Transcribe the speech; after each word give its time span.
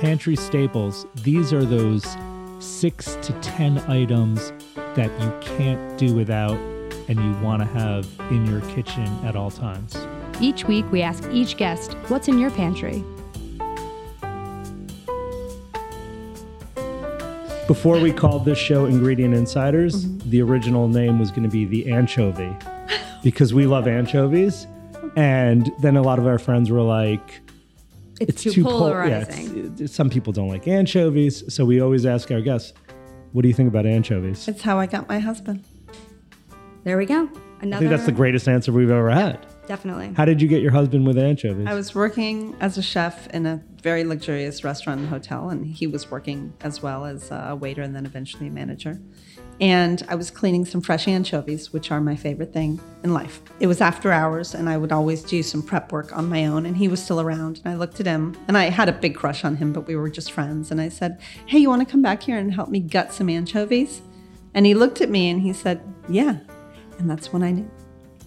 pantry 0.00 0.34
staples, 0.34 1.06
these 1.16 1.52
are 1.52 1.64
those 1.64 2.06
six 2.58 3.16
to 3.16 3.32
10 3.40 3.78
items 3.80 4.52
that 4.94 5.10
you 5.20 5.56
can't 5.56 5.98
do 5.98 6.14
without 6.14 6.56
and 7.08 7.18
you 7.18 7.32
want 7.44 7.60
to 7.60 7.66
have 7.66 8.08
in 8.30 8.46
your 8.46 8.60
kitchen 8.72 9.06
at 9.24 9.36
all 9.36 9.50
times. 9.50 9.96
Each 10.40 10.64
week, 10.64 10.90
we 10.90 11.02
ask 11.02 11.24
each 11.30 11.56
guest, 11.58 11.92
What's 12.08 12.28
in 12.28 12.38
your 12.38 12.50
pantry? 12.50 13.04
Before 17.66 18.00
we 18.00 18.12
called 18.12 18.44
this 18.44 18.58
show 18.58 18.86
Ingredient 18.86 19.34
Insiders, 19.34 20.06
Mm-hmm. 20.06 20.30
the 20.30 20.42
original 20.42 20.88
name 20.88 21.18
was 21.18 21.30
going 21.30 21.42
to 21.42 21.48
be 21.48 21.64
The 21.66 21.92
Anchovy 21.92 22.56
because 23.22 23.52
we 23.52 23.66
love 23.66 23.86
anchovies. 23.86 24.66
And 25.16 25.72
then 25.80 25.96
a 25.96 26.02
lot 26.02 26.20
of 26.20 26.26
our 26.28 26.38
friends 26.38 26.70
were 26.70 26.82
like, 26.82 27.40
It's, 28.20 28.42
too, 28.42 28.62
pol- 28.62 28.72
yeah, 28.72 29.24
polarizing. 29.24 29.74
it's- 29.74 29.92
some 29.92 30.10
people 30.10 30.32
don't 30.32 30.48
like 30.48 30.68
anchovies. 30.68 31.42
So 31.52 31.64
we 31.64 31.80
always 31.80 32.04
ask 32.06 32.30
our 32.30 32.40
guests, 32.40 32.72
what 33.32 33.42
do 33.42 33.48
you 33.48 33.54
think 33.54 33.68
about 33.68 33.86
anchovies? 33.86 34.46
It's 34.46 34.62
how 34.62 34.78
I 34.78 34.86
got 34.86 35.08
my 35.08 35.18
husband. 35.18 35.64
there 36.84 36.96
we 36.98 37.06
go. 37.06 37.28
I 37.62 37.78
think 37.78 37.90
that's 37.90 38.06
the 38.06 38.12
greatest 38.12 38.48
answer 38.48 38.72
we've 38.72 38.90
ever 38.90 39.10
had. 39.10 39.46
Definitely. 39.66 40.14
How 40.16 40.24
did 40.24 40.40
you 40.40 40.48
get 40.48 40.62
your 40.62 40.72
husband 40.72 41.06
with 41.06 41.18
anchovies? 41.18 41.66
I 41.68 41.74
was 41.74 41.94
working 41.94 42.56
as 42.60 42.78
a 42.78 42.82
chef 42.82 43.28
in 43.28 43.44
a 43.46 43.62
very 43.82 44.02
luxurious 44.02 44.64
restaurant 44.64 45.00
and 45.00 45.08
hotel, 45.08 45.50
and 45.50 45.66
he 45.66 45.86
was 45.86 46.10
working 46.10 46.54
as 46.62 46.82
well 46.82 47.04
as 47.04 47.30
a 47.30 47.54
waiter 47.60 47.82
and 47.82 47.94
then 47.94 48.06
eventually 48.06 48.46
a 48.48 48.50
manager. 48.50 48.98
And 49.60 50.02
I 50.08 50.14
was 50.14 50.30
cleaning 50.30 50.64
some 50.64 50.80
fresh 50.80 51.06
anchovies, 51.06 51.70
which 51.72 51.90
are 51.90 52.00
my 52.00 52.16
favorite 52.16 52.52
thing 52.52 52.80
in 53.04 53.12
life. 53.12 53.42
It 53.60 53.66
was 53.66 53.82
after 53.82 54.10
hours, 54.10 54.54
and 54.54 54.70
I 54.70 54.78
would 54.78 54.90
always 54.90 55.22
do 55.22 55.42
some 55.42 55.62
prep 55.62 55.92
work 55.92 56.16
on 56.16 56.30
my 56.30 56.46
own, 56.46 56.64
and 56.64 56.76
he 56.76 56.88
was 56.88 57.02
still 57.02 57.20
around. 57.20 57.60
And 57.64 57.74
I 57.74 57.76
looked 57.76 58.00
at 58.00 58.06
him, 58.06 58.36
and 58.48 58.56
I 58.56 58.70
had 58.70 58.88
a 58.88 58.92
big 58.92 59.14
crush 59.14 59.44
on 59.44 59.56
him, 59.56 59.72
but 59.72 59.86
we 59.86 59.96
were 59.96 60.08
just 60.08 60.32
friends. 60.32 60.70
And 60.70 60.80
I 60.80 60.88
said, 60.88 61.20
Hey, 61.46 61.58
you 61.58 61.68
want 61.68 61.86
to 61.86 61.90
come 61.90 62.00
back 62.00 62.22
here 62.22 62.38
and 62.38 62.54
help 62.54 62.70
me 62.70 62.80
gut 62.80 63.12
some 63.12 63.28
anchovies? 63.28 64.00
And 64.54 64.64
he 64.64 64.74
looked 64.74 65.00
at 65.02 65.10
me 65.10 65.28
and 65.28 65.40
he 65.40 65.52
said, 65.52 65.82
Yeah. 66.08 66.38
And 66.98 67.10
that's 67.10 67.32
when 67.32 67.42
I 67.42 67.50
knew 67.50 67.70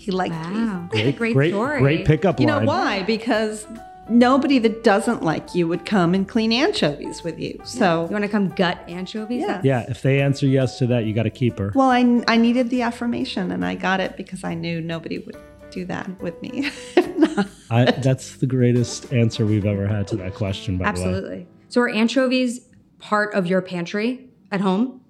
he 0.00 0.10
liked 0.10 0.34
me. 0.34 0.40
Wow. 0.40 0.88
Great, 0.90 1.16
great, 1.18 1.34
great, 1.34 1.50
story. 1.50 1.78
great 1.78 2.06
pickup 2.06 2.40
line. 2.40 2.48
You 2.48 2.54
know 2.54 2.66
why? 2.66 3.02
Because 3.02 3.66
nobody 4.10 4.58
that 4.58 4.82
doesn't 4.84 5.22
like 5.22 5.54
you 5.54 5.68
would 5.68 5.86
come 5.86 6.14
and 6.14 6.28
clean 6.28 6.52
anchovies 6.52 7.22
with 7.22 7.38
you. 7.38 7.60
So, 7.64 8.04
You 8.06 8.10
want 8.12 8.24
to 8.24 8.28
come 8.28 8.48
gut 8.48 8.78
anchovies? 8.88 9.42
Yeah. 9.42 9.60
Yeah, 9.64 9.86
if 9.88 10.02
they 10.02 10.20
answer 10.20 10.46
yes 10.46 10.78
to 10.78 10.86
that, 10.88 11.04
you 11.04 11.14
got 11.14 11.22
to 11.22 11.30
keep 11.30 11.58
her. 11.58 11.72
well, 11.74 11.90
I, 11.90 12.22
I 12.28 12.36
needed 12.36 12.70
the 12.70 12.82
affirmation 12.82 13.50
and 13.52 13.64
I 13.64 13.74
got 13.76 14.00
it 14.00 14.16
because 14.16 14.44
I 14.44 14.54
knew 14.54 14.80
nobody 14.80 15.18
would 15.18 15.36
do 15.70 15.84
that 15.86 16.20
with 16.20 16.40
me. 16.42 16.70
I, 17.70 17.90
that's 17.92 18.36
the 18.36 18.46
greatest 18.46 19.12
answer 19.12 19.46
we've 19.46 19.66
ever 19.66 19.86
had 19.86 20.08
to 20.08 20.16
that 20.16 20.34
question, 20.34 20.76
by 20.78 20.90
the 20.92 21.00
way. 21.00 21.06
Absolutely. 21.06 21.46
So 21.68 21.80
are 21.82 21.88
anchovies 21.88 22.60
part 22.98 23.32
of 23.34 23.46
your 23.46 23.62
pantry 23.62 24.28
at 24.50 24.60
home? 24.60 25.00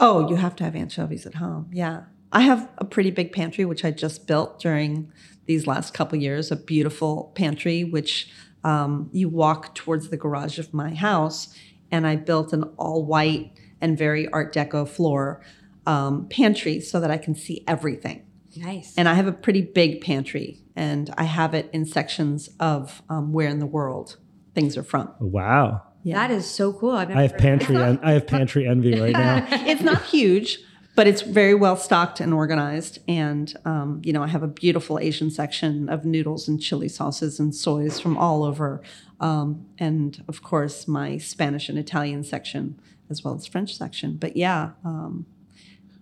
Oh, 0.00 0.28
you 0.28 0.34
have 0.36 0.56
to 0.56 0.64
have 0.64 0.74
anchovies 0.74 1.24
at 1.26 1.34
home. 1.34 1.70
Yeah. 1.72 2.04
I 2.32 2.40
have 2.40 2.68
a 2.78 2.84
pretty 2.84 3.10
big 3.10 3.32
pantry, 3.32 3.64
which 3.64 3.84
I 3.84 3.90
just 3.92 4.26
built 4.26 4.60
during 4.60 5.10
these 5.48 5.66
last 5.66 5.94
couple 5.94 6.16
years, 6.18 6.52
a 6.52 6.56
beautiful 6.56 7.32
pantry, 7.34 7.82
which 7.82 8.30
um, 8.62 9.08
you 9.12 9.28
walk 9.28 9.74
towards 9.74 10.10
the 10.10 10.16
garage 10.16 10.58
of 10.58 10.72
my 10.72 10.94
house. 10.94 11.52
And 11.90 12.06
I 12.06 12.16
built 12.16 12.52
an 12.52 12.64
all 12.76 13.04
white 13.04 13.52
and 13.80 13.98
very 13.98 14.28
Art 14.28 14.54
Deco 14.54 14.86
floor 14.86 15.42
um, 15.86 16.28
pantry 16.28 16.80
so 16.80 17.00
that 17.00 17.10
I 17.10 17.16
can 17.16 17.34
see 17.34 17.64
everything. 17.66 18.26
Nice. 18.56 18.94
And 18.96 19.08
I 19.08 19.14
have 19.14 19.26
a 19.26 19.32
pretty 19.32 19.62
big 19.62 20.02
pantry, 20.02 20.60
and 20.76 21.12
I 21.16 21.24
have 21.24 21.54
it 21.54 21.70
in 21.72 21.84
sections 21.86 22.50
of 22.60 23.02
um, 23.08 23.32
where 23.32 23.48
in 23.48 23.58
the 23.58 23.66
world 23.66 24.16
things 24.54 24.76
are 24.76 24.82
from. 24.82 25.14
Wow. 25.18 25.82
That 26.04 26.30
is 26.30 26.50
so 26.50 26.72
cool. 26.72 26.92
I've 26.92 27.08
never 27.08 27.20
I 27.20 27.22
have 27.22 27.38
pantry. 27.38 27.76
en- 27.76 28.00
I 28.02 28.12
have 28.12 28.26
pantry 28.26 28.66
envy 28.66 28.98
right 28.98 29.12
now. 29.12 29.46
it's 29.50 29.82
not 29.82 30.02
huge, 30.04 30.58
but 30.98 31.06
it's 31.06 31.22
very 31.22 31.54
well 31.54 31.76
stocked 31.76 32.18
and 32.18 32.34
organized. 32.34 32.98
And 33.06 33.54
um, 33.64 34.00
you 34.02 34.12
know, 34.12 34.24
I 34.24 34.26
have 34.26 34.42
a 34.42 34.48
beautiful 34.48 34.98
Asian 34.98 35.30
section 35.30 35.88
of 35.88 36.04
noodles 36.04 36.48
and 36.48 36.60
chili 36.60 36.88
sauces 36.88 37.38
and 37.38 37.54
soys 37.54 38.00
from 38.00 38.18
all 38.18 38.42
over, 38.42 38.82
um, 39.20 39.64
and 39.78 40.20
of 40.26 40.42
course 40.42 40.88
my 40.88 41.16
Spanish 41.18 41.68
and 41.68 41.78
Italian 41.78 42.24
section 42.24 42.80
as 43.10 43.22
well 43.22 43.36
as 43.36 43.46
French 43.46 43.76
section. 43.76 44.16
But 44.16 44.36
yeah, 44.36 44.70
um, 44.84 45.26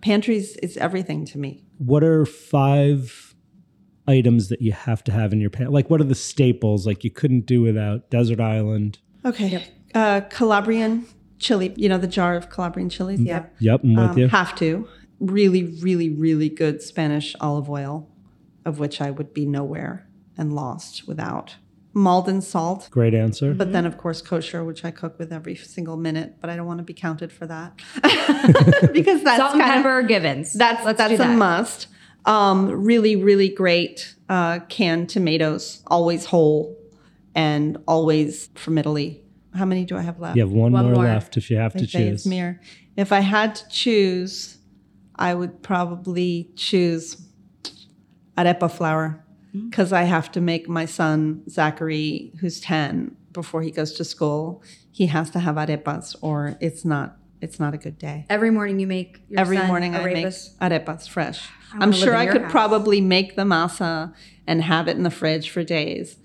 pantries 0.01 0.55
is 0.63 0.77
everything 0.77 1.25
to 1.25 1.37
me. 1.37 1.63
What 1.77 2.03
are 2.03 2.25
five 2.25 3.35
items 4.07 4.49
that 4.49 4.63
you 4.63 4.71
have 4.71 5.03
to 5.03 5.11
have 5.11 5.31
in 5.31 5.39
your 5.39 5.51
pantry? 5.51 5.75
Like, 5.75 5.91
what 5.91 6.01
are 6.01 6.05
the 6.05 6.15
staples? 6.15 6.87
Like, 6.87 7.03
you 7.03 7.11
couldn't 7.11 7.45
do 7.45 7.61
without 7.61 8.09
Desert 8.09 8.39
Island. 8.39 8.97
Okay, 9.23 9.63
uh, 9.93 10.21
Calabrian 10.21 11.05
chili. 11.39 11.73
You 11.75 11.89
know 11.89 11.97
the 11.97 12.07
jar 12.07 12.35
of 12.35 12.49
Calabrian 12.49 12.89
chilies. 12.89 13.19
Yeah. 13.21 13.45
Yep, 13.59 13.81
I'm 13.83 13.95
with 13.95 14.09
Um, 14.11 14.17
you. 14.17 14.27
Have 14.27 14.55
to. 14.55 14.87
Really, 15.19 15.63
really, 15.81 16.09
really 16.09 16.49
good 16.49 16.81
Spanish 16.81 17.35
olive 17.41 17.69
oil, 17.69 18.07
of 18.65 18.79
which 18.79 19.01
I 19.01 19.09
would 19.11 19.33
be 19.33 19.45
nowhere 19.45 20.07
and 20.37 20.53
lost 20.53 21.07
without. 21.07 21.55
Maldon 21.93 22.41
salt, 22.41 22.87
Great 22.91 23.15
answer. 23.15 23.55
but 23.55 23.71
then 23.71 23.87
of 23.87 23.97
course 23.97 24.21
kosher, 24.21 24.63
which 24.63 24.85
I 24.85 24.91
cook 24.91 25.17
with 25.17 25.33
every 25.33 25.55
single 25.55 25.97
minute. 25.97 26.35
But 26.39 26.51
I 26.51 26.55
don't 26.55 26.67
want 26.67 26.77
to 26.77 26.83
be 26.83 26.93
counted 26.93 27.31
for 27.31 27.47
that 27.47 27.73
because 28.93 29.23
that's 29.23 29.37
Salt 29.39 29.53
and 29.53 29.61
kind 29.61 29.79
of 29.79 29.83
pepper 29.83 30.03
Givens. 30.03 30.53
that's 30.53 30.85
Let's 30.85 30.99
that's 30.99 31.09
do 31.09 31.15
a 31.15 31.17
that. 31.19 31.35
must. 31.37 31.87
Um, 32.25 32.69
really, 32.69 33.15
really 33.15 33.49
great 33.49 34.13
uh, 34.29 34.59
canned 34.69 35.09
tomatoes, 35.09 35.81
always 35.87 36.25
whole 36.25 36.77
and 37.33 37.77
always 37.87 38.49
from 38.55 38.77
Italy. 38.77 39.23
How 39.57 39.65
many 39.65 39.83
do 39.85 39.97
I 39.97 40.01
have 40.01 40.19
left? 40.19 40.35
you 40.37 40.43
have 40.43 40.51
one, 40.51 40.71
One 40.71 40.85
more, 40.85 40.93
more. 40.95 41.03
left 41.05 41.37
if 41.37 41.49
you 41.51 41.57
have 41.57 41.73
to 41.73 41.79
They 41.79 41.85
say 41.87 42.07
it's 42.07 42.23
choose. 42.23 42.29
Mir. 42.29 42.61
If 42.95 43.11
I 43.11 43.19
had 43.19 43.55
to 43.55 43.67
choose, 43.69 44.57
I 45.15 45.33
would 45.33 45.61
probably 45.63 46.51
choose 46.55 47.05
arepa 48.37 48.69
flour 48.71 49.23
Mm. 49.55 49.69
because 49.69 49.93
I 49.93 50.03
have 50.03 50.29
to 50.33 50.41
make 50.41 50.67
my 50.67 50.85
son 50.85 51.41
Zachary, 51.49 52.33
who's 52.39 52.59
ten, 52.59 53.15
before 53.31 53.61
he 53.61 53.71
goes 53.71 53.93
to 53.93 54.03
school. 54.03 54.61
He 54.91 55.05
has 55.07 55.29
to 55.31 55.39
have 55.39 55.55
arepas, 55.55 56.15
or 56.21 56.57
it's 56.59 56.83
not. 56.83 57.17
It's 57.39 57.59
not 57.59 57.73
a 57.73 57.77
good 57.77 57.97
day. 57.99 58.25
Every 58.29 58.49
morning 58.49 58.79
you 58.79 58.87
make 58.87 59.21
your 59.29 59.39
Every 59.39 59.57
son 59.57 59.67
morning 59.67 59.95
I 59.95 60.03
make 60.03 60.25
arepas? 60.25 60.57
arepas 60.59 61.07
fresh. 61.07 61.47
wanna 61.71 61.85
I'm 61.85 61.91
sure 61.91 62.15
I 62.15 62.25
could 62.25 62.41
house. 62.43 62.51
probably 62.51 62.99
make 62.99 63.35
the 63.35 63.43
masa 63.43 64.13
and 64.47 64.61
have 64.63 64.87
it 64.87 64.97
in 64.97 65.03
the 65.03 65.11
fridge 65.11 65.49
for 65.51 65.63
days, 65.63 66.17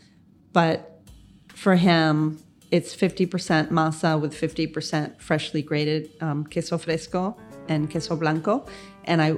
but 0.52 1.02
for 1.48 1.76
him, 1.76 2.38
it's 2.72 2.96
50% 2.96 3.68
masa 3.68 4.20
with 4.20 4.34
50% 4.34 5.20
freshly 5.20 5.62
grated 5.62 6.10
um, 6.20 6.44
queso 6.44 6.78
fresco 6.78 7.36
and 7.68 7.88
queso 7.90 8.16
blanco, 8.16 8.66
and 9.04 9.20
I 9.22 9.32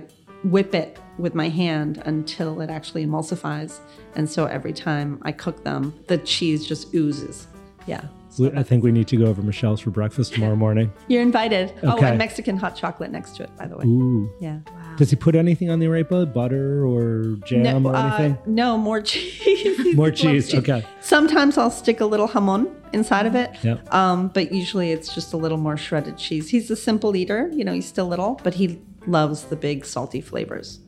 whip 0.44 0.74
it 0.74 0.98
with 1.18 1.34
my 1.34 1.48
hand 1.48 2.00
until 2.06 2.60
it 2.60 2.70
actually 2.70 3.04
emulsifies. 3.04 3.80
And 4.14 4.30
so 4.30 4.46
every 4.46 4.72
time 4.72 5.18
I 5.22 5.32
cook 5.32 5.64
them, 5.64 5.92
the 6.06 6.18
cheese 6.18 6.66
just 6.66 6.94
oozes. 6.94 7.46
Yeah. 7.86 8.04
We- 8.38 8.50
I 8.52 8.62
think 8.62 8.82
we 8.84 8.92
need 8.92 9.08
to 9.08 9.16
go 9.16 9.26
over 9.26 9.42
Michelle's 9.42 9.80
for 9.80 9.90
breakfast 9.90 10.34
tomorrow 10.34 10.56
morning. 10.66 10.92
You're 11.08 11.22
invited. 11.22 11.72
Oh, 11.82 11.96
Okay. 11.96 12.08
and 12.10 12.18
Mexican 12.18 12.56
hot 12.56 12.76
chocolate 12.76 13.10
next 13.10 13.36
to 13.36 13.42
it, 13.44 13.56
by 13.56 13.66
the 13.66 13.76
way. 13.76 13.84
Ooh. 13.84 14.30
Yeah. 14.40 14.58
Does 14.96 15.10
he 15.10 15.16
put 15.16 15.34
anything 15.34 15.70
on 15.70 15.78
the 15.78 15.86
arepa? 15.86 16.32
Butter 16.32 16.86
or 16.86 17.36
jam 17.44 17.86
or 17.86 17.94
uh, 17.94 18.06
anything? 18.06 18.38
no, 18.46 18.78
more 18.78 19.00
cheese. 19.00 19.94
More 19.94 20.08
Loves 20.08 20.20
cheese. 20.20 20.54
Okay. 20.54 20.84
Sometimes 21.00 21.56
I'll 21.56 21.70
stick 21.70 22.00
a 22.00 22.06
little 22.06 22.26
jamon 22.26 22.74
inside 22.92 23.26
of 23.26 23.36
it. 23.36 23.52
Yep. 23.62 23.92
Um, 23.94 24.28
but 24.28 24.50
usually 24.50 24.90
it's 24.90 25.14
just 25.14 25.32
a 25.32 25.36
little 25.36 25.58
more 25.58 25.76
shredded 25.76 26.18
cheese. 26.18 26.48
He's 26.48 26.68
a 26.68 26.74
simple 26.74 27.14
eater. 27.14 27.48
You 27.52 27.64
know, 27.64 27.72
he's 27.72 27.86
still 27.86 28.08
little, 28.08 28.40
but 28.42 28.54
he 28.54 28.80
loves 29.06 29.44
the 29.44 29.56
big 29.56 29.84
salty 29.84 30.20
flavors. 30.20 30.80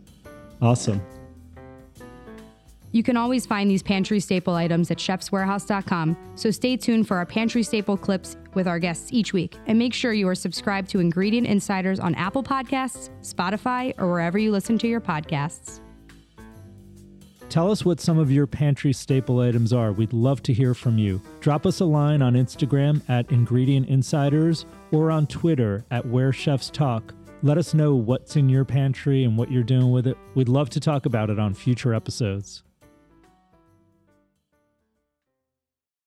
Awesome. 0.60 1.00
You 2.92 3.02
can 3.02 3.16
always 3.16 3.44
find 3.46 3.70
these 3.70 3.82
pantry 3.82 4.20
staple 4.20 4.54
items 4.54 4.90
at 4.90 4.96
chefswarehouse.com, 4.96 6.16
so 6.34 6.50
stay 6.50 6.76
tuned 6.76 7.06
for 7.06 7.18
our 7.18 7.26
pantry 7.26 7.62
staple 7.62 7.96
clips 7.96 8.36
with 8.56 8.66
our 8.66 8.80
guests 8.80 9.12
each 9.12 9.32
week. 9.32 9.56
And 9.68 9.78
make 9.78 9.94
sure 9.94 10.12
you 10.12 10.26
are 10.26 10.34
subscribed 10.34 10.90
to 10.90 10.98
Ingredient 10.98 11.46
Insiders 11.46 12.00
on 12.00 12.16
Apple 12.16 12.42
Podcasts, 12.42 13.10
Spotify, 13.20 13.94
or 13.98 14.10
wherever 14.10 14.38
you 14.38 14.50
listen 14.50 14.78
to 14.78 14.88
your 14.88 15.00
podcasts. 15.00 15.80
Tell 17.48 17.70
us 17.70 17.84
what 17.84 18.00
some 18.00 18.18
of 18.18 18.30
your 18.30 18.48
pantry 18.48 18.92
staple 18.92 19.38
items 19.38 19.72
are. 19.72 19.92
We'd 19.92 20.12
love 20.12 20.42
to 20.42 20.52
hear 20.52 20.74
from 20.74 20.98
you. 20.98 21.22
Drop 21.40 21.64
us 21.64 21.78
a 21.78 21.84
line 21.84 22.20
on 22.20 22.34
Instagram 22.34 23.00
at 23.08 23.30
Ingredient 23.30 23.88
Insiders 23.88 24.66
or 24.90 25.12
on 25.12 25.28
Twitter 25.28 25.84
at 25.92 26.04
Where 26.04 26.32
Chefs 26.32 26.70
Talk. 26.70 27.14
Let 27.42 27.56
us 27.56 27.72
know 27.72 27.94
what's 27.94 28.34
in 28.34 28.48
your 28.48 28.64
pantry 28.64 29.22
and 29.22 29.38
what 29.38 29.52
you're 29.52 29.62
doing 29.62 29.92
with 29.92 30.08
it. 30.08 30.16
We'd 30.34 30.48
love 30.48 30.70
to 30.70 30.80
talk 30.80 31.06
about 31.06 31.30
it 31.30 31.38
on 31.38 31.54
future 31.54 31.94
episodes. 31.94 32.64